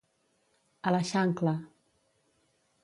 A 0.91 0.93
la 0.95 1.03
xancla. 1.11 1.55